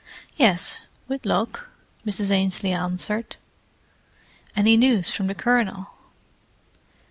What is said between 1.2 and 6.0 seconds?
luck," Mrs. Ainslie answered. "Any news from the Colonel?"